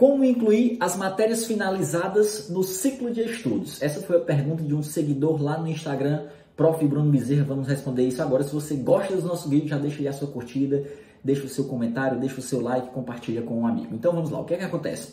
[0.00, 3.82] Como incluir as matérias finalizadas no ciclo de estudos?
[3.82, 6.24] Essa foi a pergunta de um seguidor lá no Instagram,
[6.56, 6.82] Prof.
[6.88, 7.44] Bruno Bezerra.
[7.44, 8.42] Vamos responder isso agora.
[8.42, 10.84] Se você gosta do nosso vídeo, já deixa aí a sua curtida,
[11.22, 13.94] deixa o seu comentário, deixa o seu like, compartilha com um amigo.
[13.94, 15.12] Então vamos lá, o que é que acontece?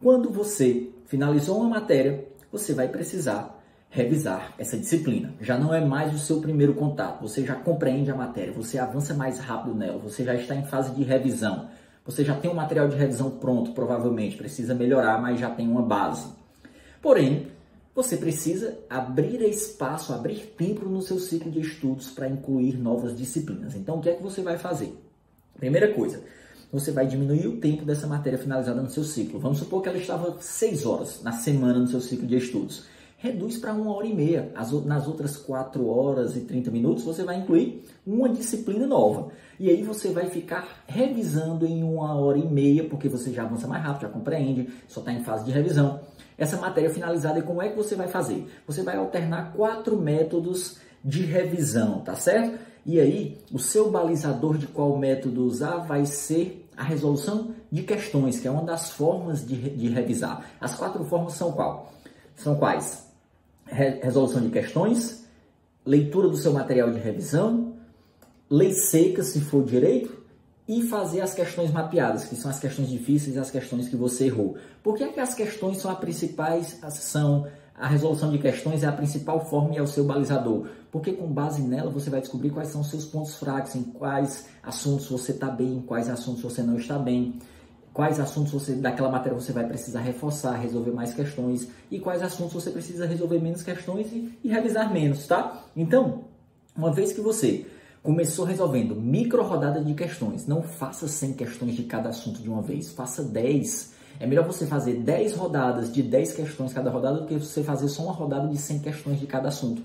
[0.00, 5.34] Quando você finalizou uma matéria, você vai precisar revisar essa disciplina.
[5.40, 9.12] Já não é mais o seu primeiro contato, você já compreende a matéria, você avança
[9.12, 11.68] mais rápido nela, você já está em fase de revisão.
[12.04, 15.82] Você já tem um material de revisão pronto, provavelmente, precisa melhorar, mas já tem uma
[15.82, 16.28] base.
[17.00, 17.48] Porém,
[17.94, 23.74] você precisa abrir espaço, abrir tempo no seu ciclo de estudos para incluir novas disciplinas.
[23.74, 24.94] Então, o que é que você vai fazer?
[25.58, 26.22] Primeira coisa,
[26.72, 29.40] você vai diminuir o tempo dessa matéria finalizada no seu ciclo.
[29.40, 32.84] Vamos supor que ela estava 6 horas na semana no seu ciclo de estudos
[33.20, 34.50] reduz para uma hora e meia.
[34.56, 39.28] As, nas outras 4 horas e 30 minutos, você vai incluir uma disciplina nova.
[39.58, 43.68] E aí você vai ficar revisando em uma hora e meia, porque você já avança
[43.68, 46.00] mais rápido, já compreende, só está em fase de revisão.
[46.38, 48.46] Essa matéria finalizada, como é que você vai fazer?
[48.66, 52.58] Você vai alternar quatro métodos de revisão, tá certo?
[52.86, 58.40] E aí, o seu balizador de qual método usar vai ser a resolução de questões,
[58.40, 60.46] que é uma das formas de, de revisar.
[60.58, 61.92] As quatro formas são qual?
[62.34, 63.09] São quais?
[63.70, 65.24] Resolução de questões,
[65.84, 67.74] leitura do seu material de revisão,
[68.48, 70.20] lei seca, se for direito,
[70.68, 74.26] e fazer as questões mapeadas, que são as questões difíceis e as questões que você
[74.26, 74.56] errou.
[74.82, 78.86] Por que, é que as questões são as principais, são a resolução de questões é
[78.86, 80.68] a principal forma e é o seu balizador?
[80.92, 84.46] Porque com base nela você vai descobrir quais são os seus pontos fracos, em quais
[84.62, 87.38] assuntos você está bem, em quais assuntos você não está bem
[87.92, 92.52] quais assuntos você daquela matéria você vai precisar reforçar, resolver mais questões e quais assuntos
[92.52, 95.64] você precisa resolver menos questões e, e revisar menos, tá?
[95.76, 96.24] Então,
[96.76, 97.66] uma vez que você
[98.02, 102.62] começou resolvendo micro rodada de questões, não faça 100 questões de cada assunto de uma
[102.62, 103.92] vez, faça 10.
[104.18, 107.88] É melhor você fazer 10 rodadas de 10 questões cada rodada do que você fazer
[107.88, 109.82] só uma rodada de 100 questões de cada assunto.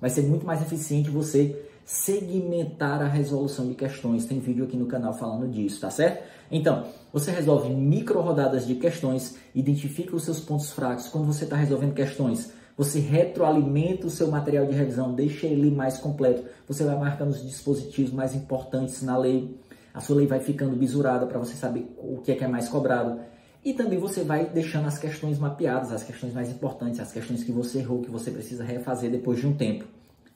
[0.00, 4.24] Vai ser muito mais eficiente você segmentar a resolução de questões.
[4.24, 6.22] Tem vídeo aqui no canal falando disso, tá certo?
[6.48, 11.08] Então, você resolve micro rodadas de questões, identifica os seus pontos fracos.
[11.08, 15.98] Quando você está resolvendo questões, você retroalimenta o seu material de revisão, deixa ele mais
[15.98, 16.44] completo.
[16.68, 19.58] Você vai marcando os dispositivos mais importantes na lei.
[19.92, 22.68] A sua lei vai ficando bisurada para você saber o que é que é mais
[22.68, 23.18] cobrado.
[23.64, 27.50] E também você vai deixando as questões mapeadas, as questões mais importantes, as questões que
[27.50, 29.86] você errou, que você precisa refazer depois de um tempo.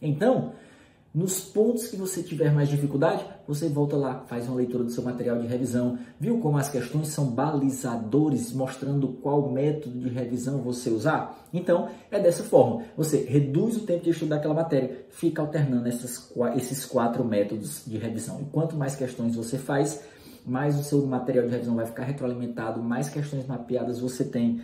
[0.03, 0.53] Então,
[1.15, 5.05] nos pontos que você tiver mais dificuldade, você volta lá, faz uma leitura do seu
[5.05, 5.97] material de revisão.
[6.19, 11.47] Viu como as questões são balizadores, mostrando qual método de revisão você usar?
[11.53, 12.83] Então, é dessa forma.
[12.97, 17.97] Você reduz o tempo de estudo daquela matéria, fica alternando essas, esses quatro métodos de
[17.97, 18.41] revisão.
[18.41, 20.03] E quanto mais questões você faz,
[20.45, 24.61] mais o seu material de revisão vai ficar retroalimentado, mais questões mapeadas você tem,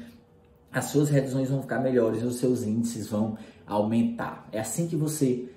[0.72, 4.48] as suas revisões vão ficar melhores os seus índices vão aumentar.
[4.50, 5.48] É assim que você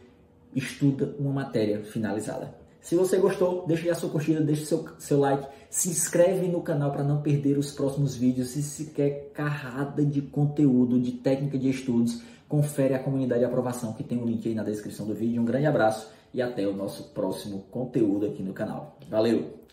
[0.56, 2.54] estuda uma matéria finalizada.
[2.82, 6.92] Se você gostou, deixe a sua curtida, deixe seu, seu like, se inscreve no canal
[6.92, 8.58] para não perder os próximos vídeos.
[8.58, 13.94] E se quer carrada de conteúdo, de técnica de estudos, confere a comunidade de aprovação
[13.94, 15.42] que tem o um link aí na descrição do vídeo.
[15.42, 18.98] Um grande abraço e até o nosso próximo conteúdo aqui no canal.
[19.10, 19.64] Valeu!